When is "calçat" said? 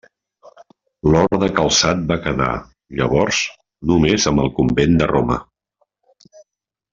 1.59-2.01